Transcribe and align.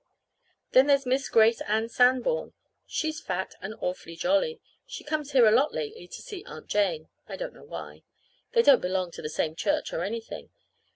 Then 0.71 0.87
there's 0.87 1.05
Miss 1.05 1.29
Grace 1.29 1.61
Ann 1.67 1.87
Sanborn. 1.87 2.53
She's 2.87 3.19
fat, 3.21 3.53
and 3.61 3.75
awfully 3.81 4.15
jolly. 4.15 4.59
She 4.87 5.03
comes 5.03 5.33
here 5.33 5.45
a 5.45 5.51
lot 5.51 5.75
lately 5.75 6.07
to 6.07 6.21
see 6.23 6.43
Aunt 6.45 6.65
Jane. 6.65 7.09
I 7.27 7.35
don't 7.35 7.53
know 7.53 7.65
why. 7.65 8.01
They 8.53 8.63
don't 8.63 8.81
belong 8.81 9.11
to 9.11 9.21
the 9.21 9.29
same 9.29 9.55
church, 9.55 9.93
or 9.93 10.03
anything. 10.03 10.49